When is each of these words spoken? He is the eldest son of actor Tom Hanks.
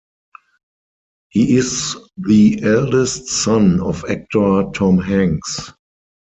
He 1.29 1.57
is 1.57 1.95
the 2.17 2.59
eldest 2.63 3.27
son 3.27 3.79
of 3.81 4.03
actor 4.09 4.63
Tom 4.73 4.97
Hanks. 4.97 5.73